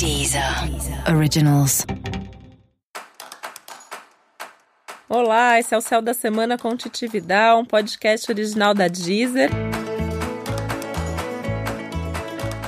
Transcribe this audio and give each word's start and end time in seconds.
Deezer 0.00 0.42
Originals. 1.14 1.84
Olá, 5.06 5.60
esse 5.60 5.74
é 5.74 5.76
o 5.76 5.80
Céu 5.82 6.00
da 6.00 6.14
Semana 6.14 6.56
com 6.56 6.74
Titividade, 6.74 7.60
um 7.60 7.66
podcast 7.66 8.32
original 8.32 8.72
da 8.72 8.88
Deezer. 8.88 9.50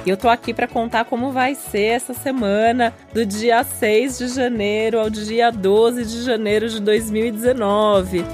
E 0.04 0.10
eu 0.10 0.16
tô 0.18 0.29
aqui 0.29 0.53
para 0.53 0.68
contar 0.68 1.06
como 1.06 1.32
vai 1.32 1.54
ser 1.54 1.84
essa 1.84 2.12
semana, 2.12 2.92
do 3.14 3.24
dia 3.24 3.64
6 3.64 4.18
de 4.18 4.28
janeiro 4.28 5.00
ao 5.00 5.08
dia 5.08 5.50
12 5.50 6.04
de 6.04 6.24
janeiro 6.24 6.68
de 6.68 6.80
2019. 6.80 8.26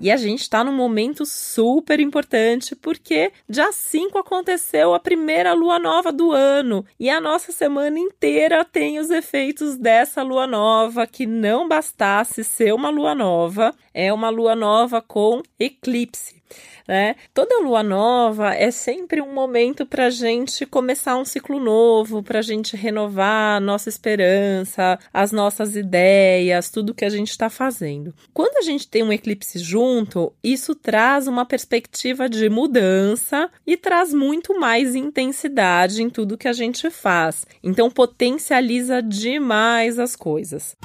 E 0.00 0.12
a 0.12 0.16
gente 0.16 0.42
está 0.42 0.62
num 0.62 0.72
momento 0.72 1.26
super 1.26 1.98
importante 1.98 2.76
porque 2.76 3.32
dia 3.48 3.72
5 3.72 4.16
aconteceu 4.16 4.94
a 4.94 5.00
primeira 5.00 5.52
lua 5.52 5.78
nova 5.78 6.12
do 6.12 6.30
ano. 6.30 6.84
E 7.00 7.10
a 7.10 7.20
nossa 7.20 7.50
semana 7.50 7.98
inteira 7.98 8.64
tem 8.64 9.00
os 9.00 9.10
efeitos 9.10 9.76
dessa 9.76 10.22
lua 10.22 10.46
nova, 10.46 11.06
que 11.06 11.26
não 11.26 11.66
bastasse 11.66 12.44
ser 12.44 12.72
uma 12.72 12.90
lua 12.90 13.14
nova, 13.14 13.74
é 13.92 14.12
uma 14.12 14.28
lua 14.28 14.54
nova 14.54 15.02
com 15.02 15.42
eclipse 15.58 16.37
né? 16.86 17.16
Toda 17.34 17.60
lua 17.60 17.82
nova 17.82 18.54
é 18.54 18.70
sempre 18.70 19.20
um 19.20 19.32
momento 19.32 19.84
para 19.84 20.06
a 20.06 20.10
gente 20.10 20.64
começar 20.64 21.16
um 21.16 21.24
ciclo 21.24 21.60
novo, 21.60 22.22
para 22.22 22.38
a 22.38 22.42
gente 22.42 22.76
renovar 22.76 23.56
a 23.56 23.60
nossa 23.60 23.88
esperança, 23.88 24.98
as 25.12 25.30
nossas 25.30 25.76
ideias, 25.76 26.70
tudo 26.70 26.94
que 26.94 27.04
a 27.04 27.10
gente 27.10 27.30
está 27.30 27.50
fazendo. 27.50 28.14
Quando 28.32 28.56
a 28.56 28.62
gente 28.62 28.88
tem 28.88 29.02
um 29.02 29.12
eclipse 29.12 29.58
junto, 29.58 30.32
isso 30.42 30.74
traz 30.74 31.28
uma 31.28 31.44
perspectiva 31.44 32.28
de 32.28 32.48
mudança 32.48 33.50
e 33.66 33.76
traz 33.76 34.14
muito 34.14 34.58
mais 34.58 34.94
intensidade 34.94 36.02
em 36.02 36.08
tudo 36.08 36.38
que 36.38 36.48
a 36.48 36.52
gente 36.52 36.90
faz. 36.90 37.46
Então 37.62 37.90
potencializa 37.90 39.02
demais 39.02 39.98
as 39.98 40.16
coisas. 40.16 40.76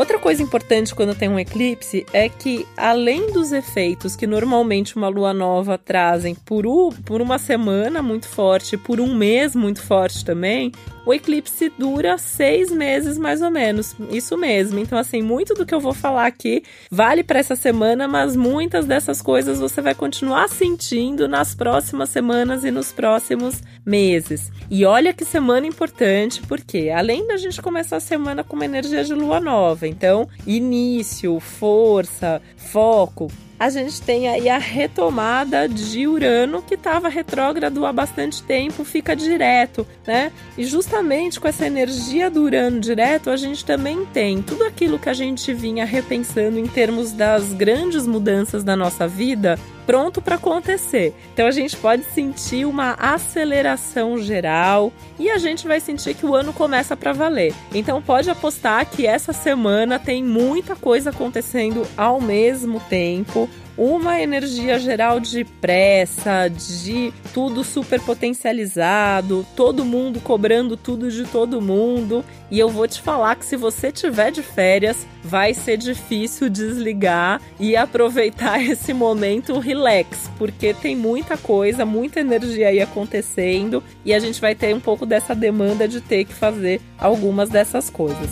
Outra 0.00 0.18
coisa 0.18 0.42
importante 0.42 0.94
quando 0.94 1.14
tem 1.14 1.28
um 1.28 1.38
eclipse 1.38 2.06
é 2.10 2.26
que, 2.26 2.66
além 2.74 3.30
dos 3.34 3.52
efeitos 3.52 4.16
que 4.16 4.26
normalmente 4.26 4.96
uma 4.96 5.08
lua 5.08 5.34
nova 5.34 5.76
trazem 5.76 6.34
por, 6.34 6.64
por 7.04 7.20
uma 7.20 7.38
semana 7.38 8.00
muito 8.00 8.26
forte, 8.26 8.78
por 8.78 8.98
um 8.98 9.14
mês 9.14 9.54
muito 9.54 9.82
forte 9.82 10.24
também, 10.24 10.72
o 11.10 11.14
eclipse 11.14 11.72
dura 11.76 12.16
seis 12.16 12.70
meses 12.70 13.18
mais 13.18 13.42
ou 13.42 13.50
menos. 13.50 13.96
Isso 14.10 14.36
mesmo. 14.36 14.78
Então, 14.78 14.96
assim, 14.96 15.20
muito 15.20 15.54
do 15.54 15.66
que 15.66 15.74
eu 15.74 15.80
vou 15.80 15.92
falar 15.92 16.26
aqui 16.26 16.62
vale 16.88 17.24
para 17.24 17.40
essa 17.40 17.56
semana, 17.56 18.06
mas 18.06 18.36
muitas 18.36 18.86
dessas 18.86 19.20
coisas 19.20 19.58
você 19.58 19.82
vai 19.82 19.94
continuar 19.94 20.48
sentindo 20.48 21.26
nas 21.26 21.52
próximas 21.54 22.10
semanas 22.10 22.64
e 22.64 22.70
nos 22.70 22.92
próximos 22.92 23.60
meses. 23.84 24.52
E 24.70 24.84
olha 24.84 25.12
que 25.12 25.24
semana 25.24 25.66
importante, 25.66 26.40
porque 26.42 26.90
além 26.94 27.26
da 27.26 27.36
gente 27.36 27.60
começar 27.60 27.96
a 27.96 28.00
semana 28.00 28.44
com 28.44 28.54
uma 28.54 28.64
energia 28.64 29.02
de 29.02 29.12
lua 29.12 29.40
nova, 29.40 29.88
então, 29.88 30.28
início, 30.46 31.40
força, 31.40 32.40
foco, 32.56 33.28
a 33.60 33.68
gente 33.68 34.00
tem 34.00 34.26
aí 34.26 34.48
a 34.48 34.56
retomada 34.56 35.68
de 35.68 36.06
Urano, 36.06 36.62
que 36.62 36.76
estava 36.76 37.10
retrógrado 37.10 37.84
há 37.84 37.92
bastante 37.92 38.42
tempo, 38.42 38.84
fica 38.84 39.14
direto, 39.14 39.86
né? 40.06 40.32
E 40.56 40.64
justamente 40.64 41.38
com 41.38 41.46
essa 41.46 41.66
energia 41.66 42.30
do 42.30 42.42
Urano 42.42 42.80
direto, 42.80 43.28
a 43.28 43.36
gente 43.36 43.62
também 43.62 44.06
tem 44.06 44.40
tudo 44.40 44.64
aquilo 44.64 44.98
que 44.98 45.10
a 45.10 45.12
gente 45.12 45.52
vinha 45.52 45.84
repensando 45.84 46.58
em 46.58 46.66
termos 46.66 47.12
das 47.12 47.52
grandes 47.52 48.06
mudanças 48.06 48.64
da 48.64 48.74
nossa 48.74 49.06
vida 49.06 49.58
pronto 49.90 50.22
para 50.22 50.36
acontecer. 50.36 51.12
Então 51.34 51.48
a 51.48 51.50
gente 51.50 51.76
pode 51.76 52.04
sentir 52.04 52.64
uma 52.64 52.92
aceleração 52.92 54.22
geral 54.22 54.92
e 55.18 55.28
a 55.28 55.36
gente 55.36 55.66
vai 55.66 55.80
sentir 55.80 56.14
que 56.14 56.24
o 56.24 56.32
ano 56.32 56.52
começa 56.52 56.96
para 56.96 57.12
valer. 57.12 57.52
Então 57.74 58.00
pode 58.00 58.30
apostar 58.30 58.86
que 58.86 59.04
essa 59.04 59.32
semana 59.32 59.98
tem 59.98 60.22
muita 60.22 60.76
coisa 60.76 61.10
acontecendo 61.10 61.84
ao 61.96 62.20
mesmo 62.20 62.78
tempo 62.88 63.50
uma 63.80 64.20
energia 64.20 64.78
geral 64.78 65.18
de 65.18 65.42
pressa, 65.42 66.48
de 66.48 67.14
tudo 67.32 67.64
super 67.64 67.98
potencializado, 67.98 69.46
todo 69.56 69.86
mundo 69.86 70.20
cobrando 70.20 70.76
tudo 70.76 71.10
de 71.10 71.24
todo 71.24 71.62
mundo. 71.62 72.22
E 72.50 72.58
eu 72.58 72.68
vou 72.68 72.86
te 72.86 73.00
falar 73.00 73.36
que 73.36 73.46
se 73.46 73.56
você 73.56 73.90
tiver 73.90 74.32
de 74.32 74.42
férias, 74.42 75.06
vai 75.24 75.54
ser 75.54 75.78
difícil 75.78 76.50
desligar 76.50 77.40
e 77.58 77.74
aproveitar 77.74 78.60
esse 78.62 78.92
momento 78.92 79.58
relax, 79.58 80.30
porque 80.36 80.74
tem 80.74 80.94
muita 80.94 81.38
coisa, 81.38 81.86
muita 81.86 82.20
energia 82.20 82.68
aí 82.68 82.82
acontecendo 82.82 83.82
e 84.04 84.12
a 84.12 84.18
gente 84.18 84.42
vai 84.42 84.54
ter 84.54 84.74
um 84.74 84.80
pouco 84.80 85.06
dessa 85.06 85.34
demanda 85.34 85.88
de 85.88 86.02
ter 86.02 86.26
que 86.26 86.34
fazer 86.34 86.82
algumas 86.98 87.48
dessas 87.48 87.88
coisas 87.88 88.28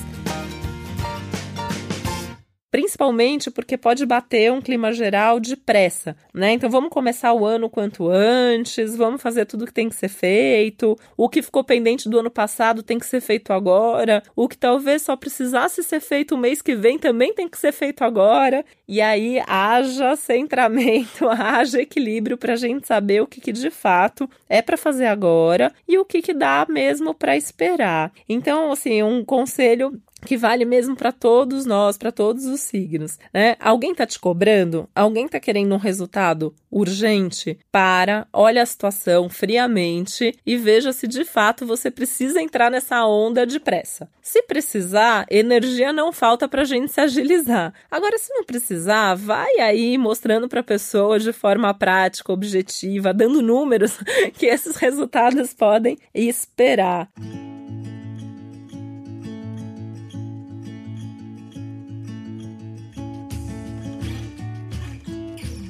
principalmente 2.98 3.48
porque 3.48 3.76
pode 3.76 4.04
bater 4.04 4.50
um 4.50 4.60
clima 4.60 4.92
geral 4.92 5.38
de 5.38 5.56
pressa, 5.56 6.16
né? 6.34 6.50
Então 6.52 6.68
vamos 6.68 6.90
começar 6.90 7.32
o 7.32 7.46
ano 7.46 7.70
quanto 7.70 8.08
antes, 8.08 8.96
vamos 8.96 9.22
fazer 9.22 9.46
tudo 9.46 9.66
que 9.66 9.72
tem 9.72 9.88
que 9.88 9.94
ser 9.94 10.08
feito, 10.08 10.98
o 11.16 11.28
que 11.28 11.40
ficou 11.40 11.62
pendente 11.62 12.08
do 12.08 12.18
ano 12.18 12.30
passado 12.30 12.82
tem 12.82 12.98
que 12.98 13.06
ser 13.06 13.20
feito 13.20 13.52
agora, 13.52 14.20
o 14.34 14.48
que 14.48 14.58
talvez 14.58 15.02
só 15.02 15.14
precisasse 15.14 15.84
ser 15.84 16.00
feito 16.00 16.34
o 16.34 16.38
mês 16.38 16.60
que 16.60 16.74
vem 16.74 16.98
também 16.98 17.32
tem 17.32 17.48
que 17.48 17.56
ser 17.56 17.70
feito 17.70 18.02
agora, 18.02 18.64
e 18.88 19.00
aí 19.00 19.40
haja 19.46 20.16
centramento, 20.16 21.28
haja 21.30 21.80
equilíbrio 21.80 22.36
para 22.36 22.54
a 22.54 22.56
gente 22.56 22.84
saber 22.84 23.22
o 23.22 23.28
que, 23.28 23.40
que 23.40 23.52
de 23.52 23.70
fato 23.70 24.28
é 24.48 24.60
para 24.60 24.76
fazer 24.76 25.06
agora 25.06 25.72
e 25.86 25.98
o 25.98 26.04
que, 26.04 26.20
que 26.20 26.34
dá 26.34 26.66
mesmo 26.68 27.14
para 27.14 27.36
esperar. 27.36 28.10
Então, 28.28 28.72
assim, 28.72 29.04
um 29.04 29.24
conselho 29.24 30.00
que 30.24 30.36
vale 30.36 30.64
mesmo 30.64 30.96
para 30.96 31.12
todos 31.12 31.64
nós, 31.64 31.96
para 31.96 32.12
todos 32.12 32.44
os 32.46 32.60
signos, 32.60 33.18
né? 33.32 33.56
Alguém 33.60 33.94
tá 33.94 34.06
te 34.06 34.18
cobrando? 34.18 34.88
Alguém 34.94 35.28
tá 35.28 35.38
querendo 35.38 35.74
um 35.74 35.78
resultado 35.78 36.54
urgente? 36.70 37.58
Para, 37.70 38.26
olha 38.32 38.62
a 38.62 38.66
situação 38.66 39.28
friamente 39.28 40.34
e 40.44 40.56
veja 40.56 40.92
se 40.92 41.06
de 41.06 41.24
fato 41.24 41.66
você 41.66 41.90
precisa 41.90 42.42
entrar 42.42 42.70
nessa 42.70 43.04
onda 43.06 43.46
depressa. 43.46 44.08
Se 44.20 44.42
precisar, 44.42 45.26
energia 45.30 45.92
não 45.92 46.12
falta 46.12 46.48
pra 46.48 46.64
gente 46.64 46.92
se 46.92 47.00
agilizar. 47.00 47.72
Agora, 47.90 48.18
se 48.18 48.32
não 48.34 48.44
precisar, 48.44 49.14
vai 49.14 49.58
aí 49.58 49.96
mostrando 49.96 50.48
pra 50.48 50.62
pessoa 50.62 51.18
de 51.18 51.32
forma 51.32 51.72
prática, 51.72 52.32
objetiva, 52.32 53.14
dando 53.14 53.40
números 53.40 53.98
que 54.34 54.46
esses 54.46 54.76
resultados 54.76 55.54
podem 55.54 55.96
esperar. 56.14 57.08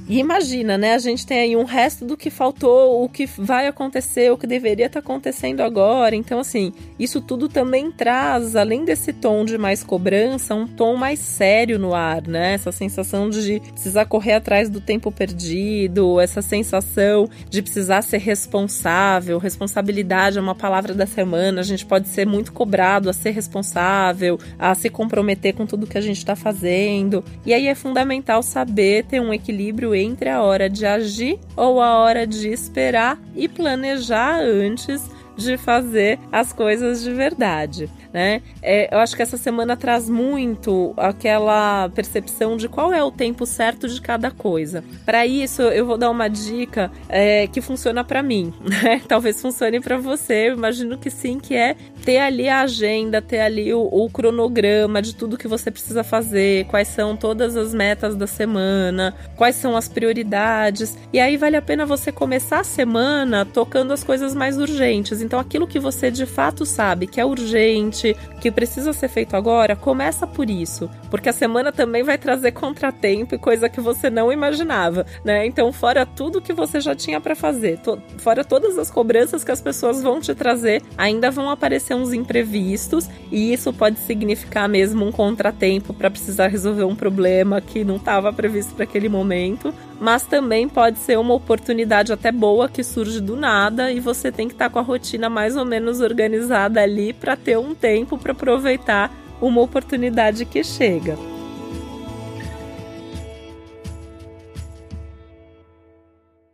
E 0.08 0.18
imagina, 0.18 0.78
né? 0.78 0.94
A 0.94 0.98
gente 0.98 1.26
tem 1.26 1.38
aí 1.38 1.56
um 1.56 1.64
resto 1.64 2.06
do 2.06 2.16
que 2.16 2.30
faltou, 2.30 3.04
o 3.04 3.08
que 3.10 3.26
vai 3.26 3.66
acontecer, 3.66 4.32
o 4.32 4.38
que 4.38 4.46
deveria 4.46 4.86
estar 4.86 5.02
tá 5.02 5.04
acontecendo 5.04 5.60
agora. 5.60 6.16
Então, 6.16 6.40
assim, 6.40 6.72
isso 6.98 7.20
tudo 7.20 7.46
também 7.46 7.92
traz, 7.92 8.56
além 8.56 8.86
desse 8.86 9.12
tom 9.12 9.44
de 9.44 9.58
mais 9.58 9.84
cobrança, 9.84 10.54
um 10.54 10.66
tom 10.66 10.96
mais 10.96 11.18
sério 11.18 11.78
no 11.78 11.94
ar, 11.94 12.26
né? 12.26 12.54
Essa 12.54 12.72
sensação 12.72 13.28
de 13.28 13.60
precisar 13.60 14.06
correr 14.06 14.32
atrás 14.32 14.70
do 14.70 14.80
tempo 14.80 15.12
perdido, 15.12 16.18
essa 16.18 16.40
sensação 16.40 17.28
de 17.50 17.60
precisar 17.60 18.00
ser 18.00 18.18
responsável. 18.18 19.36
Responsabilidade 19.36 20.38
é 20.38 20.40
uma 20.40 20.54
palavra 20.54 20.94
da 20.94 21.06
semana. 21.06 21.60
A 21.60 21.64
gente 21.64 21.84
pode 21.84 22.08
ser 22.08 22.26
muito 22.26 22.50
cobrado 22.50 23.10
a 23.10 23.12
ser 23.12 23.32
responsável, 23.32 24.38
a 24.58 24.74
se 24.74 24.88
comprometer 24.88 25.52
com 25.52 25.66
tudo 25.66 25.86
que 25.86 25.98
a 25.98 26.02
gente 26.02 26.16
está 26.16 26.34
fazendo. 26.34 27.22
E 27.44 27.52
aí 27.52 27.66
é 27.66 27.74
fundamental 27.74 28.42
saber 28.42 29.04
ter 29.04 29.20
um 29.20 29.34
equilíbrio 29.34 29.97
entre 29.98 30.28
a 30.28 30.42
hora 30.42 30.68
de 30.68 30.86
agir 30.86 31.38
ou 31.56 31.80
a 31.80 31.98
hora 31.98 32.26
de 32.26 32.48
esperar 32.48 33.18
e 33.36 33.48
planejar 33.48 34.40
antes 34.40 35.10
de 35.38 35.56
fazer 35.56 36.18
as 36.32 36.52
coisas 36.52 37.02
de 37.02 37.12
verdade 37.12 37.88
né? 38.12 38.42
É, 38.62 38.94
eu 38.94 38.98
acho 38.98 39.14
que 39.14 39.22
essa 39.22 39.36
semana 39.36 39.76
traz 39.76 40.08
muito 40.08 40.94
aquela 40.96 41.88
percepção 41.90 42.56
de 42.56 42.68
qual 42.68 42.92
é 42.92 43.02
o 43.02 43.10
tempo 43.10 43.44
certo 43.46 43.88
de 43.88 44.00
cada 44.00 44.30
coisa. 44.30 44.82
Para 45.04 45.26
isso, 45.26 45.62
eu 45.62 45.86
vou 45.86 45.98
dar 45.98 46.10
uma 46.10 46.28
dica 46.28 46.90
é, 47.08 47.46
que 47.46 47.60
funciona 47.60 48.02
para 48.02 48.22
mim, 48.22 48.52
né? 48.62 49.00
Talvez 49.06 49.40
funcione 49.40 49.80
para 49.80 49.96
você, 49.98 50.48
eu 50.48 50.54
imagino 50.54 50.98
que 50.98 51.10
sim, 51.10 51.38
que 51.38 51.54
é 51.54 51.76
ter 52.04 52.18
ali 52.18 52.48
a 52.48 52.62
agenda, 52.62 53.20
ter 53.20 53.40
ali 53.40 53.72
o, 53.74 53.80
o 53.80 54.08
cronograma 54.10 55.02
de 55.02 55.14
tudo 55.14 55.36
que 55.36 55.48
você 55.48 55.70
precisa 55.70 56.02
fazer, 56.02 56.66
quais 56.66 56.88
são 56.88 57.16
todas 57.16 57.56
as 57.56 57.74
metas 57.74 58.16
da 58.16 58.26
semana, 58.26 59.14
quais 59.36 59.56
são 59.56 59.76
as 59.76 59.88
prioridades. 59.88 60.96
E 61.12 61.20
aí 61.20 61.36
vale 61.36 61.56
a 61.56 61.62
pena 61.62 61.84
você 61.84 62.10
começar 62.10 62.60
a 62.60 62.64
semana 62.64 63.44
tocando 63.44 63.92
as 63.92 64.02
coisas 64.02 64.34
mais 64.34 64.58
urgentes. 64.58 65.20
Então, 65.28 65.38
aquilo 65.38 65.66
que 65.66 65.78
você 65.78 66.10
de 66.10 66.24
fato 66.24 66.64
sabe 66.64 67.06
que 67.06 67.20
é 67.20 67.24
urgente, 67.24 68.16
que 68.40 68.50
precisa 68.50 68.94
ser 68.94 69.08
feito 69.08 69.36
agora, 69.36 69.76
começa 69.76 70.26
por 70.26 70.48
isso, 70.48 70.88
porque 71.10 71.28
a 71.28 71.34
semana 71.34 71.70
também 71.70 72.02
vai 72.02 72.16
trazer 72.16 72.52
contratempo 72.52 73.34
e 73.34 73.38
coisa 73.38 73.68
que 73.68 73.78
você 73.78 74.08
não 74.08 74.32
imaginava, 74.32 75.04
né? 75.22 75.44
Então, 75.44 75.70
fora 75.70 76.06
tudo 76.06 76.40
que 76.40 76.54
você 76.54 76.80
já 76.80 76.94
tinha 76.94 77.20
para 77.20 77.36
fazer, 77.36 77.76
to 77.80 78.00
fora 78.16 78.42
todas 78.42 78.78
as 78.78 78.90
cobranças 78.90 79.44
que 79.44 79.52
as 79.52 79.60
pessoas 79.60 80.02
vão 80.02 80.18
te 80.18 80.34
trazer, 80.34 80.82
ainda 80.96 81.30
vão 81.30 81.50
aparecer 81.50 81.92
uns 81.92 82.14
imprevistos. 82.14 83.06
E 83.30 83.52
isso 83.52 83.70
pode 83.70 83.98
significar 83.98 84.66
mesmo 84.66 85.04
um 85.04 85.12
contratempo 85.12 85.92
para 85.92 86.10
precisar 86.10 86.46
resolver 86.46 86.84
um 86.84 86.96
problema 86.96 87.60
que 87.60 87.84
não 87.84 87.96
estava 87.96 88.32
previsto 88.32 88.74
para 88.74 88.84
aquele 88.84 89.10
momento, 89.10 89.74
mas 90.00 90.22
também 90.22 90.68
pode 90.68 90.98
ser 90.98 91.18
uma 91.18 91.34
oportunidade 91.34 92.12
até 92.12 92.30
boa 92.30 92.68
que 92.68 92.84
surge 92.84 93.20
do 93.20 93.36
nada 93.36 93.90
e 93.90 94.00
você 94.00 94.30
tem 94.30 94.48
que 94.48 94.54
estar 94.54 94.66
tá 94.66 94.70
com 94.70 94.78
a 94.78 94.82
rotina 94.82 95.28
mais 95.28 95.56
ou 95.56 95.64
menos 95.64 96.00
organizada 96.00 96.80
ali 96.80 97.12
para 97.12 97.36
ter 97.36 97.58
um 97.58 97.74
tempo 97.74 98.16
para 98.16 98.32
aproveitar 98.32 99.12
uma 99.40 99.60
oportunidade 99.60 100.44
que 100.44 100.62
chega. 100.64 101.37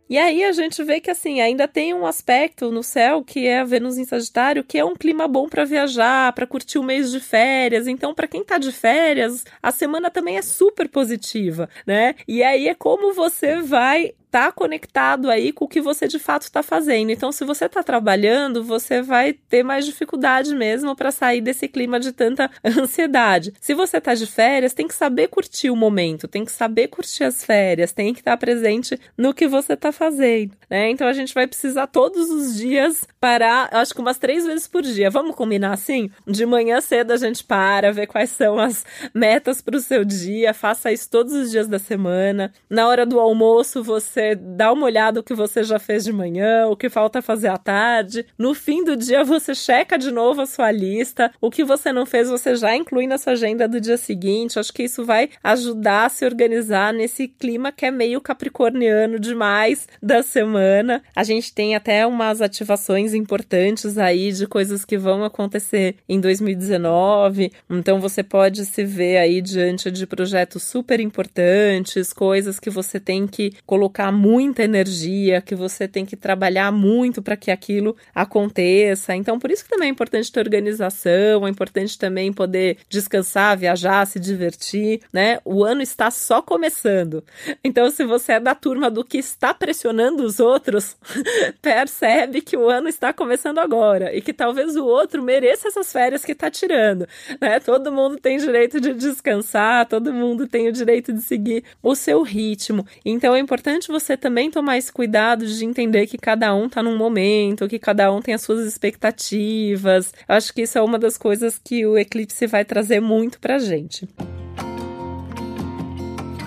E 0.07 0.17
aí 0.17 0.43
a 0.43 0.51
gente 0.51 0.83
vê 0.83 0.99
que 0.99 1.09
assim, 1.09 1.41
ainda 1.41 1.67
tem 1.67 1.93
um 1.93 2.05
aspecto 2.05 2.71
no 2.71 2.83
céu 2.83 3.23
que 3.23 3.47
é 3.47 3.59
a 3.59 3.63
Vênus 3.63 3.97
em 3.97 4.05
Sagitário, 4.05 4.63
que 4.63 4.77
é 4.77 4.85
um 4.85 4.95
clima 4.95 5.27
bom 5.27 5.49
para 5.49 5.65
viajar, 5.65 6.31
para 6.33 6.45
curtir 6.45 6.77
o 6.77 6.83
mês 6.83 7.11
de 7.11 7.19
férias. 7.19 7.87
Então, 7.87 8.13
para 8.13 8.27
quem 8.27 8.43
tá 8.43 8.57
de 8.57 8.71
férias, 8.71 9.43
a 9.61 9.71
semana 9.71 10.11
também 10.11 10.37
é 10.37 10.41
super 10.41 10.87
positiva, 10.87 11.67
né? 11.87 12.15
E 12.27 12.43
aí 12.43 12.67
é 12.67 12.75
como 12.75 13.13
você 13.13 13.61
vai 13.61 14.13
tá 14.35 14.51
conectado 14.51 15.29
aí 15.29 15.53
com 15.53 15.63
o 15.63 15.67
que 15.67 15.79
você 15.79 16.09
de 16.09 16.19
fato 16.19 16.41
está 16.41 16.61
fazendo. 16.61 17.09
Então, 17.09 17.31
se 17.31 17.45
você 17.45 17.67
está 17.67 17.81
trabalhando, 17.81 18.65
você 18.65 19.01
vai 19.01 19.31
ter 19.31 19.63
mais 19.63 19.85
dificuldade 19.85 20.53
mesmo 20.53 20.93
para 20.93 21.09
sair 21.09 21.39
desse 21.39 21.69
clima 21.69 22.01
de 22.01 22.11
tanta 22.11 22.51
ansiedade. 22.61 23.53
Se 23.61 23.73
você 23.73 23.95
está 23.95 24.13
de 24.13 24.27
férias, 24.27 24.73
tem 24.73 24.89
que 24.89 24.93
saber 24.93 25.29
curtir 25.29 25.69
o 25.69 25.75
momento, 25.75 26.27
tem 26.27 26.43
que 26.43 26.51
saber 26.51 26.89
curtir 26.89 27.23
as 27.23 27.45
férias, 27.45 27.93
tem 27.93 28.13
que 28.13 28.19
estar 28.19 28.35
presente 28.35 28.99
no 29.17 29.33
que 29.33 29.47
você 29.47 29.71
está 29.71 29.93
fazendo, 29.93 30.51
né? 30.69 30.89
Então, 30.89 31.07
a 31.07 31.13
gente 31.13 31.33
vai 31.33 31.47
precisar 31.47 31.87
todos 31.87 32.29
os 32.29 32.57
dias 32.57 33.07
parar, 33.21 33.69
acho 33.71 33.93
que 33.93 34.01
umas 34.01 34.17
três 34.17 34.45
vezes 34.45 34.67
por 34.67 34.81
dia. 34.81 35.09
Vamos 35.09 35.33
combinar 35.33 35.71
assim? 35.71 36.11
De 36.27 36.45
manhã 36.45 36.81
cedo 36.81 37.11
a 37.11 37.17
gente 37.17 37.41
para, 37.41 37.93
vê 37.93 38.05
quais 38.05 38.31
são 38.31 38.59
as 38.59 38.85
metas 39.13 39.61
para 39.61 39.77
o 39.77 39.79
seu 39.79 40.03
dia, 40.03 40.53
faça 40.53 40.91
isso 40.91 41.09
todos 41.09 41.31
os 41.31 41.51
dias 41.51 41.69
da 41.69 41.79
semana. 41.79 42.51
Na 42.69 42.89
hora 42.89 43.05
do 43.05 43.17
almoço, 43.17 43.81
você 43.81 44.24
dá 44.33 44.71
uma 44.71 44.85
olhada 44.85 45.19
o 45.19 45.23
que 45.23 45.33
você 45.33 45.63
já 45.63 45.77
fez 45.77 46.03
de 46.03 46.13
manhã, 46.13 46.67
o 46.67 46.75
que 46.75 46.89
falta 46.89 47.21
fazer 47.21 47.49
à 47.49 47.57
tarde. 47.57 48.25
No 48.37 48.53
fim 48.53 48.83
do 48.83 48.95
dia, 48.95 49.23
você 49.23 49.53
checa 49.53 49.97
de 49.97 50.09
novo 50.09 50.41
a 50.41 50.45
sua 50.45 50.71
lista. 50.71 51.31
O 51.39 51.51
que 51.51 51.63
você 51.63 51.91
não 51.91 52.05
fez, 52.05 52.29
você 52.29 52.55
já 52.55 52.75
inclui 52.75 53.05
na 53.05 53.17
sua 53.17 53.33
agenda 53.33 53.67
do 53.67 53.79
dia 53.81 53.97
seguinte. 53.97 54.57
Acho 54.57 54.73
que 54.73 54.83
isso 54.83 55.03
vai 55.03 55.29
ajudar 55.43 56.05
a 56.05 56.09
se 56.09 56.25
organizar 56.25 56.93
nesse 56.93 57.27
clima 57.27 57.71
que 57.71 57.85
é 57.85 57.91
meio 57.91 58.21
capricorniano 58.21 59.19
demais 59.19 59.87
da 60.01 60.23
semana. 60.23 61.03
A 61.15 61.23
gente 61.23 61.53
tem 61.53 61.75
até 61.75 62.07
umas 62.07 62.41
ativações 62.41 63.13
importantes 63.13 63.97
aí 63.97 64.31
de 64.31 64.47
coisas 64.47 64.85
que 64.85 64.97
vão 64.97 65.23
acontecer 65.23 65.97
em 66.07 66.19
2019. 66.19 67.51
Então 67.69 67.99
você 67.99 68.23
pode 68.23 68.65
se 68.65 68.83
ver 68.83 69.17
aí 69.17 69.41
diante 69.41 69.91
de 69.91 70.07
projetos 70.07 70.63
super 70.63 70.99
importantes, 70.99 72.13
coisas 72.13 72.59
que 72.59 72.69
você 72.69 72.99
tem 72.99 73.27
que 73.27 73.53
colocar 73.65 74.11
muita 74.15 74.63
energia, 74.63 75.41
que 75.41 75.55
você 75.55 75.87
tem 75.87 76.05
que 76.05 76.15
trabalhar 76.15 76.71
muito 76.71 77.21
para 77.21 77.35
que 77.35 77.51
aquilo 77.51 77.95
aconteça. 78.13 79.15
Então, 79.15 79.37
por 79.37 79.51
isso 79.51 79.63
que 79.63 79.69
também 79.69 79.89
é 79.89 79.91
importante 79.91 80.31
ter 80.31 80.39
organização, 80.39 81.45
é 81.45 81.49
importante 81.49 81.97
também 81.97 82.31
poder 82.33 82.77
descansar, 82.89 83.57
viajar, 83.57 84.05
se 84.07 84.19
divertir, 84.19 85.01
né? 85.11 85.39
O 85.43 85.63
ano 85.63 85.81
está 85.81 86.09
só 86.09 86.41
começando. 86.41 87.23
Então, 87.63 87.89
se 87.91 88.05
você 88.05 88.33
é 88.33 88.39
da 88.39 88.55
turma 88.55 88.89
do 88.89 89.03
que 89.03 89.17
está 89.17 89.53
pressionando 89.53 90.23
os 90.23 90.39
outros, 90.39 90.95
percebe 91.61 92.41
que 92.41 92.57
o 92.57 92.69
ano 92.69 92.87
está 92.87 93.13
começando 93.13 93.59
agora 93.59 94.15
e 94.15 94.21
que 94.21 94.33
talvez 94.33 94.75
o 94.75 94.85
outro 94.85 95.21
mereça 95.21 95.67
essas 95.67 95.91
férias 95.91 96.23
que 96.23 96.31
está 96.31 96.49
tirando, 96.49 97.07
né? 97.41 97.59
Todo 97.59 97.91
mundo 97.91 98.17
tem 98.17 98.37
direito 98.37 98.79
de 98.79 98.93
descansar, 98.93 99.87
todo 99.87 100.13
mundo 100.13 100.47
tem 100.47 100.67
o 100.67 100.71
direito 100.71 101.11
de 101.11 101.21
seguir 101.21 101.63
o 101.81 101.95
seu 101.95 102.21
ritmo. 102.21 102.85
Então, 103.03 103.35
é 103.35 103.39
importante 103.39 103.91
você 103.99 104.17
também 104.17 104.51
tomar 104.51 104.77
esse 104.77 104.91
cuidado 104.91 105.45
de 105.45 105.65
entender 105.65 106.07
que 106.07 106.17
cada 106.17 106.53
um 106.53 106.67
tá 106.67 106.83
num 106.83 106.97
momento, 106.97 107.67
que 107.67 107.79
cada 107.79 108.11
um 108.11 108.21
tem 108.21 108.33
as 108.33 108.41
suas 108.41 108.65
expectativas. 108.65 110.13
Eu 110.27 110.35
acho 110.35 110.53
que 110.53 110.63
isso 110.63 110.77
é 110.77 110.81
uma 110.81 110.99
das 110.99 111.17
coisas 111.17 111.59
que 111.63 111.85
o 111.85 111.97
eclipse 111.97 112.45
vai 112.45 112.65
trazer 112.65 112.99
muito 112.99 113.39
pra 113.39 113.57
gente. 113.57 114.07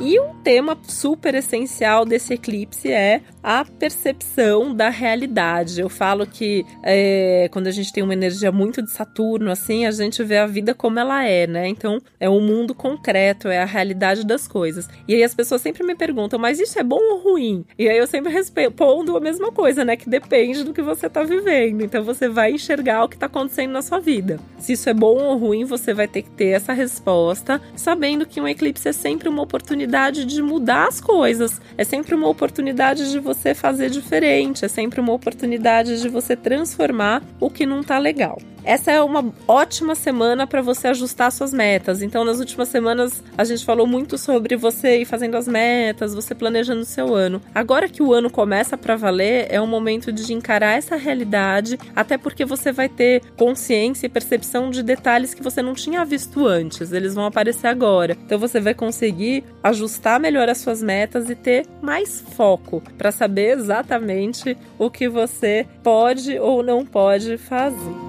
E 0.00 0.20
um 0.20 0.32
tema 0.44 0.78
super 0.84 1.34
essencial 1.34 2.04
desse 2.04 2.34
eclipse 2.34 2.90
é 2.92 3.20
a 3.42 3.64
percepção 3.64 4.72
da 4.72 4.90
realidade. 4.90 5.80
Eu 5.80 5.88
falo 5.88 6.24
que 6.24 6.64
é, 6.84 7.48
quando 7.50 7.66
a 7.66 7.72
gente 7.72 7.92
tem 7.92 8.04
uma 8.04 8.12
energia 8.12 8.52
muito 8.52 8.80
de 8.80 8.92
Saturno, 8.92 9.50
assim, 9.50 9.86
a 9.86 9.90
gente 9.90 10.22
vê 10.22 10.38
a 10.38 10.46
vida 10.46 10.72
como 10.72 11.00
ela 11.00 11.24
é, 11.24 11.48
né? 11.48 11.66
Então 11.66 12.00
é 12.20 12.28
o 12.28 12.40
mundo 12.40 12.76
concreto, 12.76 13.48
é 13.48 13.58
a 13.58 13.64
realidade 13.64 14.24
das 14.24 14.46
coisas. 14.46 14.88
E 15.08 15.16
aí 15.16 15.24
as 15.24 15.34
pessoas 15.34 15.62
sempre 15.62 15.82
me 15.82 15.96
perguntam, 15.96 16.38
mas 16.38 16.60
isso 16.60 16.78
é 16.78 16.84
bom 16.84 17.00
ou 17.00 17.18
ruim? 17.18 17.64
E 17.76 17.88
aí 17.88 17.98
eu 17.98 18.06
sempre 18.06 18.32
respondo 18.32 19.16
a 19.16 19.20
mesma 19.20 19.50
coisa, 19.50 19.84
né? 19.84 19.96
Que 19.96 20.08
depende 20.08 20.62
do 20.62 20.72
que 20.72 20.82
você 20.82 21.10
tá 21.10 21.24
vivendo. 21.24 21.82
Então 21.82 22.04
você 22.04 22.28
vai 22.28 22.52
enxergar 22.52 23.02
o 23.02 23.08
que 23.08 23.18
tá 23.18 23.26
acontecendo 23.26 23.72
na 23.72 23.82
sua 23.82 23.98
vida. 23.98 24.38
Se 24.58 24.74
isso 24.74 24.88
é 24.88 24.94
bom 24.94 25.24
ou 25.24 25.36
ruim, 25.36 25.64
você 25.64 25.92
vai 25.92 26.06
ter 26.06 26.22
que 26.22 26.30
ter 26.30 26.50
essa 26.50 26.72
resposta, 26.72 27.60
sabendo 27.74 28.24
que 28.24 28.40
um 28.40 28.46
eclipse 28.46 28.88
é 28.88 28.92
sempre 28.92 29.28
uma 29.28 29.42
oportunidade 29.42 29.88
oportunidade 29.88 30.26
de 30.26 30.43
mudar 30.43 30.87
as 30.87 31.00
coisas, 31.00 31.61
é 31.79 31.82
sempre 31.82 32.14
uma 32.14 32.29
oportunidade 32.29 33.11
de 33.11 33.19
você 33.19 33.55
fazer 33.55 33.88
diferente, 33.88 34.62
é 34.62 34.69
sempre 34.69 35.00
uma 35.00 35.14
oportunidade 35.14 36.02
de 36.02 36.08
você 36.11 36.37
transformar 36.37 37.23
o 37.40 37.49
que 37.49 37.64
não 37.64 37.82
tá 37.82 37.99
legal. 37.99 38.38
Essa 38.68 38.92
é 38.92 39.02
uma 39.02 39.32
ótima 39.46 39.94
semana 39.94 40.46
para 40.46 40.60
você 40.60 40.88
ajustar 40.88 41.32
suas 41.32 41.54
metas. 41.54 42.02
Então, 42.02 42.22
nas 42.22 42.38
últimas 42.38 42.68
semanas, 42.68 43.24
a 43.38 43.42
gente 43.42 43.64
falou 43.64 43.86
muito 43.86 44.18
sobre 44.18 44.56
você 44.56 45.00
ir 45.00 45.04
fazendo 45.06 45.38
as 45.38 45.48
metas, 45.48 46.14
você 46.14 46.34
planejando 46.34 46.82
o 46.82 46.84
seu 46.84 47.14
ano. 47.14 47.40
Agora 47.54 47.88
que 47.88 48.02
o 48.02 48.12
ano 48.12 48.28
começa 48.28 48.76
para 48.76 48.94
valer, 48.94 49.46
é 49.48 49.58
o 49.58 49.66
momento 49.66 50.12
de 50.12 50.34
encarar 50.34 50.76
essa 50.76 50.96
realidade, 50.96 51.78
até 51.96 52.18
porque 52.18 52.44
você 52.44 52.70
vai 52.70 52.90
ter 52.90 53.22
consciência 53.38 54.04
e 54.04 54.10
percepção 54.10 54.68
de 54.68 54.82
detalhes 54.82 55.32
que 55.32 55.42
você 55.42 55.62
não 55.62 55.72
tinha 55.72 56.04
visto 56.04 56.46
antes. 56.46 56.92
Eles 56.92 57.14
vão 57.14 57.24
aparecer 57.24 57.68
agora. 57.68 58.18
Então, 58.26 58.38
você 58.38 58.60
vai 58.60 58.74
conseguir 58.74 59.44
ajustar 59.62 60.20
melhor 60.20 60.46
as 60.46 60.58
suas 60.58 60.82
metas 60.82 61.30
e 61.30 61.34
ter 61.34 61.64
mais 61.80 62.20
foco 62.36 62.82
para 62.98 63.10
saber 63.10 63.56
exatamente 63.56 64.58
o 64.78 64.90
que 64.90 65.08
você 65.08 65.66
pode 65.82 66.38
ou 66.38 66.62
não 66.62 66.84
pode 66.84 67.38
fazer. 67.38 68.07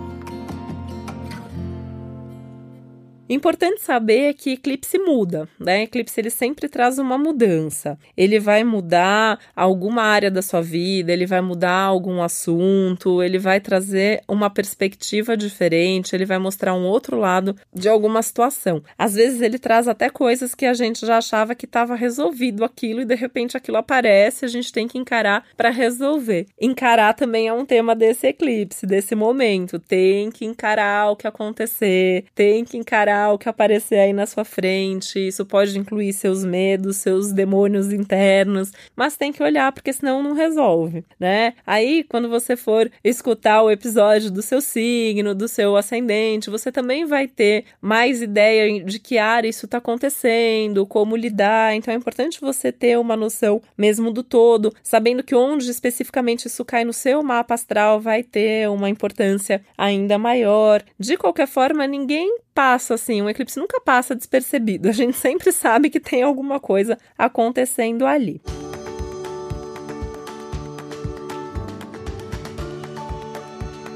Importante 3.30 3.82
saber 3.82 4.34
que 4.34 4.54
eclipse 4.54 4.98
muda, 4.98 5.48
né? 5.60 5.84
Eclipse 5.84 6.20
ele 6.20 6.32
sempre 6.32 6.68
traz 6.68 6.98
uma 6.98 7.16
mudança. 7.16 7.96
Ele 8.18 8.40
vai 8.40 8.64
mudar 8.64 9.40
alguma 9.56 10.02
área 10.02 10.32
da 10.32 10.42
sua 10.42 10.62
vida, 10.62 11.14
ele 11.14 11.28
vai 11.28 11.40
mudar 11.40 11.84
algum 11.84 12.24
assunto, 12.24 13.22
ele 13.22 13.38
vai 13.38 13.60
trazer 13.60 14.24
uma 14.28 14.50
perspectiva 14.50 15.38
diferente, 15.38 16.16
ele 16.16 16.26
vai 16.26 16.40
mostrar 16.40 16.74
um 16.74 16.86
outro 16.86 17.18
lado 17.20 17.56
de 17.72 17.88
alguma 17.88 18.24
situação. 18.24 18.82
Às 18.98 19.14
vezes 19.14 19.42
ele 19.42 19.60
traz 19.60 19.88
até 19.88 20.10
coisas 20.10 20.56
que 20.56 20.66
a 20.66 20.74
gente 20.74 21.06
já 21.06 21.20
achava 21.20 21.54
que 21.54 21.66
estava 21.66 21.94
resolvido 21.94 22.66
aquilo 22.66 23.02
e 23.02 23.06
de 23.06 23.16
repente 23.16 23.56
aquilo 23.56 23.78
aparece, 23.78 24.44
a 24.44 24.48
gente 24.48 24.72
tem 24.72 24.88
que 24.88 24.98
encarar 24.98 25.46
para 25.56 25.70
resolver. 25.70 26.48
Encarar 26.60 27.14
também 27.14 27.48
é 27.48 27.54
um 27.54 27.66
tema 27.66 27.96
desse 27.96 28.26
eclipse, 28.26 28.88
desse 28.88 29.14
momento. 29.14 29.78
Tem 29.78 30.32
que 30.32 30.46
encarar 30.46 31.12
o 31.12 31.16
que 31.16 31.28
acontecer, 31.28 32.26
tem 32.34 32.66
que 32.66 32.76
encarar 32.76 33.19
o 33.28 33.38
que 33.38 33.50
aparecer 33.50 34.00
aí 34.00 34.14
na 34.14 34.26
sua 34.26 34.46
frente. 34.46 35.28
Isso 35.28 35.46
pode 35.46 35.78
incluir 35.78 36.14
seus 36.14 36.44
medos, 36.46 36.98
seus 36.98 37.32
demônios 37.32 37.92
internos, 37.92 38.72
mas 38.96 39.18
tem 39.18 39.32
que 39.32 39.44
olhar 39.44 39.72
porque 39.72 39.92
senão 39.94 40.24
não 40.24 40.34
resolve, 40.34 41.04
né? 41.20 41.54
Aí, 41.66 42.04
quando 42.04 42.30
você 42.30 42.56
for 42.56 42.90
escutar 43.04 43.62
o 43.62 43.72
episódio 43.72 44.32
do 44.32 44.42
seu 44.42 44.62
signo, 44.62 45.36
do 45.36 45.48
seu 45.48 45.76
ascendente, 45.76 46.50
você 46.50 46.72
também 46.72 47.06
vai 47.06 47.28
ter 47.28 47.66
mais 47.82 48.22
ideia 48.22 48.84
de 48.84 49.00
que 49.00 49.18
área 49.18 49.48
isso 49.48 49.66
está 49.66 49.78
acontecendo, 49.78 50.86
como 50.86 51.16
lidar. 51.16 51.76
Então 51.76 51.94
é 51.94 51.98
importante 51.98 52.42
você 52.42 52.72
ter 52.72 52.98
uma 52.98 53.16
noção 53.16 53.62
mesmo 53.78 54.12
do 54.12 54.24
todo, 54.24 54.74
sabendo 54.84 55.24
que 55.24 55.36
onde 55.36 55.70
especificamente 55.70 56.48
isso 56.48 56.64
cai 56.64 56.86
no 56.86 56.94
seu 56.94 57.22
mapa 57.24 57.54
astral 57.54 58.00
vai 58.00 58.24
ter 58.24 58.70
uma 58.70 58.90
importância 58.90 59.62
ainda 59.78 60.18
maior. 60.18 60.84
De 60.98 61.18
qualquer 61.18 61.48
forma, 61.48 61.88
ninguém 61.88 62.38
passa 62.60 62.96
assim, 62.96 63.22
um 63.22 63.30
eclipse 63.30 63.58
nunca 63.58 63.80
passa 63.80 64.14
despercebido. 64.14 64.90
A 64.90 64.92
gente 64.92 65.16
sempre 65.18 65.50
sabe 65.50 65.90
que 65.90 65.98
tem 65.98 66.24
alguma 66.24 66.60
coisa 66.60 66.98
acontecendo 67.18 68.06
ali. 68.06 68.42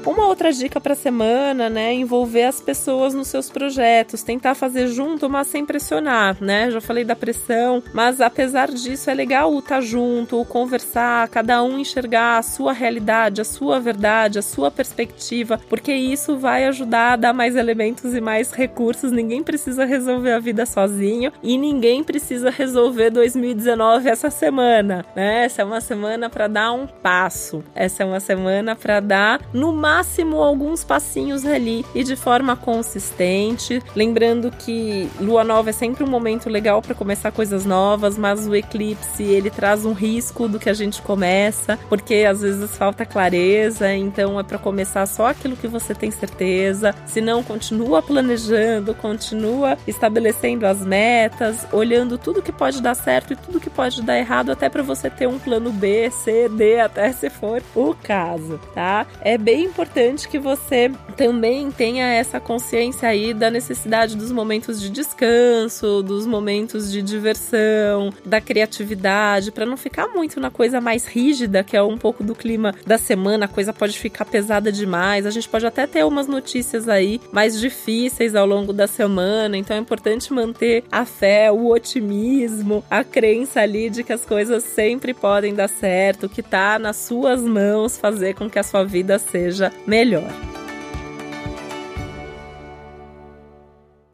Uma 0.06 0.26
outra 0.26 0.52
dica 0.52 0.78
para 0.78 0.94
semana, 0.94 1.70
né, 1.70 1.94
envolver 1.94 2.44
as 2.44 2.60
pessoas 2.60 3.14
nos 3.14 3.28
seus 3.28 3.48
projetos, 3.48 4.22
tentar 4.22 4.54
fazer 4.54 4.88
junto, 4.88 5.30
mas 5.30 5.46
sem 5.46 5.64
pressionar, 5.64 6.36
né? 6.42 6.70
Já 6.70 6.78
falei 6.78 7.04
da 7.04 7.16
pressão, 7.16 7.82
mas 7.90 8.20
apesar 8.20 8.70
disso 8.70 9.08
é 9.08 9.14
legal 9.14 9.50
o 9.50 9.60
estar 9.60 9.76
tá 9.76 9.80
junto, 9.80 10.38
o 10.38 10.44
conversar, 10.44 11.26
cada 11.28 11.62
um 11.62 11.78
enxergar 11.78 12.36
a 12.36 12.42
sua 12.42 12.74
realidade, 12.74 13.40
a 13.40 13.44
sua 13.44 13.80
verdade, 13.80 14.38
a 14.38 14.42
sua 14.42 14.70
perspectiva, 14.70 15.58
porque 15.70 15.94
isso 15.94 16.36
vai 16.36 16.66
ajudar 16.66 17.14
a 17.14 17.16
dar 17.16 17.32
mais 17.32 17.56
elementos 17.56 18.14
e 18.14 18.20
mais 18.20 18.52
recursos. 18.52 19.10
Ninguém 19.10 19.42
precisa 19.42 19.86
resolver 19.86 20.32
a 20.32 20.38
vida 20.38 20.66
sozinho 20.66 21.32
e 21.42 21.56
ninguém 21.56 22.04
precisa 22.04 22.50
resolver 22.50 23.08
2019 23.08 24.10
essa 24.10 24.28
semana, 24.28 25.02
né? 25.16 25.46
Essa 25.46 25.62
é 25.62 25.64
uma 25.64 25.80
semana 25.80 26.28
para 26.28 26.46
dar 26.46 26.72
um 26.72 26.86
passo. 26.86 27.64
Essa 27.74 28.02
é 28.02 28.06
uma 28.06 28.20
semana 28.20 28.76
para 28.76 29.00
dar 29.00 29.40
no 29.50 29.72
máximo 29.72 29.93
alguns 30.42 30.84
passinhos 30.84 31.44
ali 31.44 31.84
e 31.94 32.02
de 32.02 32.16
forma 32.16 32.56
consistente, 32.56 33.82
lembrando 33.94 34.50
que 34.50 35.08
lua 35.20 35.44
nova 35.44 35.70
é 35.70 35.72
sempre 35.72 36.04
um 36.04 36.08
momento 36.08 36.48
legal 36.48 36.82
para 36.82 36.94
começar 36.94 37.30
coisas 37.30 37.64
novas, 37.64 38.18
mas 38.18 38.46
o 38.46 38.54
eclipse 38.54 39.22
ele 39.22 39.50
traz 39.50 39.84
um 39.84 39.92
risco 39.92 40.48
do 40.48 40.58
que 40.58 40.68
a 40.68 40.74
gente 40.74 41.00
começa, 41.02 41.78
porque 41.88 42.26
às 42.28 42.40
vezes 42.40 42.76
falta 42.76 43.06
clareza, 43.06 43.92
então 43.94 44.38
é 44.38 44.42
para 44.42 44.58
começar 44.58 45.06
só 45.06 45.28
aquilo 45.28 45.56
que 45.56 45.68
você 45.68 45.94
tem 45.94 46.10
certeza. 46.10 46.94
Se 47.06 47.20
não, 47.20 47.42
continua 47.42 48.02
planejando, 48.02 48.94
continua 48.94 49.78
estabelecendo 49.86 50.66
as 50.66 50.80
metas, 50.80 51.66
olhando 51.72 52.18
tudo 52.18 52.42
que 52.42 52.52
pode 52.52 52.82
dar 52.82 52.94
certo 52.94 53.32
e 53.32 53.36
tudo 53.36 53.60
que 53.60 53.70
pode 53.70 54.02
dar 54.02 54.18
errado, 54.18 54.50
até 54.50 54.68
para 54.68 54.82
você 54.82 55.08
ter 55.08 55.26
um 55.26 55.38
plano 55.38 55.70
B, 55.70 56.10
C, 56.10 56.48
D, 56.48 56.80
até 56.80 57.12
se 57.12 57.30
for 57.30 57.62
o 57.74 57.94
caso, 57.94 58.60
tá? 58.74 59.06
É 59.20 59.38
bem 59.38 59.64
importante 59.64 59.83
que 60.28 60.38
você 60.38 60.90
também 61.16 61.70
tenha 61.70 62.06
essa 62.12 62.40
consciência 62.40 63.08
aí 63.08 63.32
da 63.32 63.50
necessidade 63.50 64.16
dos 64.16 64.32
momentos 64.32 64.80
de 64.80 64.90
descanso, 64.90 66.02
dos 66.02 66.26
momentos 66.26 66.90
de 66.90 67.00
diversão, 67.00 68.12
da 68.24 68.40
criatividade, 68.40 69.52
para 69.52 69.64
não 69.64 69.76
ficar 69.76 70.08
muito 70.08 70.40
na 70.40 70.50
coisa 70.50 70.80
mais 70.80 71.06
rígida, 71.06 71.62
que 71.62 71.76
é 71.76 71.82
um 71.82 71.96
pouco 71.96 72.24
do 72.24 72.34
clima 72.34 72.74
da 72.84 72.98
semana, 72.98 73.44
a 73.44 73.48
coisa 73.48 73.72
pode 73.72 73.96
ficar 73.98 74.24
pesada 74.24 74.72
demais. 74.72 75.26
A 75.26 75.30
gente 75.30 75.48
pode 75.48 75.66
até 75.66 75.86
ter 75.86 76.04
umas 76.04 76.26
notícias 76.26 76.88
aí 76.88 77.20
mais 77.30 77.60
difíceis 77.60 78.34
ao 78.34 78.46
longo 78.46 78.72
da 78.72 78.86
semana, 78.86 79.56
então 79.56 79.76
é 79.76 79.80
importante 79.80 80.32
manter 80.32 80.82
a 80.90 81.04
fé, 81.04 81.52
o 81.52 81.70
otimismo, 81.70 82.84
a 82.90 83.04
crença 83.04 83.60
ali 83.60 83.88
de 83.90 84.02
que 84.02 84.12
as 84.12 84.24
coisas 84.24 84.64
sempre 84.64 85.14
podem 85.14 85.54
dar 85.54 85.68
certo, 85.68 86.28
que 86.28 86.42
tá 86.42 86.78
nas 86.78 86.96
suas 86.96 87.42
mãos 87.42 87.96
fazer 87.96 88.34
com 88.34 88.50
que 88.50 88.58
a 88.58 88.62
sua 88.62 88.84
vida 88.84 89.18
seja 89.18 89.72
melhor. 89.86 90.30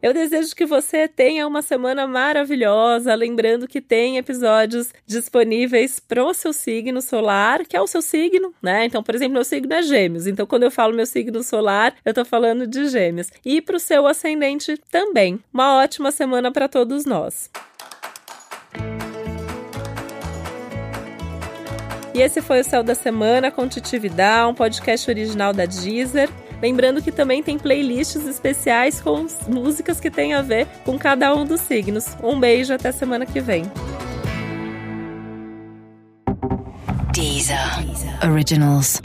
Eu 0.01 0.15
desejo 0.15 0.55
que 0.55 0.65
você 0.65 1.07
tenha 1.07 1.45
uma 1.45 1.61
semana 1.61 2.07
maravilhosa, 2.07 3.13
lembrando 3.13 3.67
que 3.67 3.79
tem 3.79 4.17
episódios 4.17 4.91
disponíveis 5.05 5.99
pro 5.99 6.33
seu 6.33 6.51
signo 6.51 6.99
solar, 7.03 7.67
que 7.67 7.77
é 7.77 7.81
o 7.81 7.85
seu 7.85 8.01
signo, 8.01 8.51
né? 8.63 8.85
Então, 8.85 9.03
por 9.03 9.13
exemplo, 9.13 9.35
meu 9.35 9.45
signo 9.45 9.71
é 9.71 9.83
Gêmeos. 9.83 10.25
Então, 10.25 10.47
quando 10.47 10.63
eu 10.63 10.71
falo 10.71 10.95
meu 10.95 11.05
signo 11.05 11.43
solar, 11.43 11.95
eu 12.03 12.15
tô 12.15 12.25
falando 12.25 12.65
de 12.65 12.87
Gêmeos. 12.87 13.29
E 13.45 13.61
pro 13.61 13.79
seu 13.79 14.07
ascendente 14.07 14.75
também. 14.89 15.39
Uma 15.53 15.77
ótima 15.77 16.11
semana 16.11 16.51
para 16.51 16.67
todos 16.67 17.05
nós. 17.05 17.51
E 22.13 22.21
esse 22.21 22.41
foi 22.41 22.59
o 22.59 22.63
Céu 22.63 22.83
da 22.83 22.93
Semana 22.93 23.49
com 23.49 23.67
Titividade, 23.67 24.49
um 24.49 24.53
podcast 24.53 25.09
original 25.09 25.53
da 25.53 25.65
Deezer. 25.65 26.29
Lembrando 26.61 27.01
que 27.01 27.11
também 27.11 27.41
tem 27.41 27.57
playlists 27.57 28.27
especiais 28.27 29.01
com 29.01 29.25
músicas 29.47 29.99
que 29.99 30.11
têm 30.11 30.33
a 30.33 30.41
ver 30.41 30.67
com 30.85 30.99
cada 30.99 31.33
um 31.33 31.45
dos 31.45 31.61
signos. 31.61 32.15
Um 32.21 32.39
beijo, 32.39 32.73
até 32.73 32.91
semana 32.91 33.25
que 33.25 33.39
vem. 33.39 33.63
Deezer. 37.13 37.57
Originals. 38.23 39.01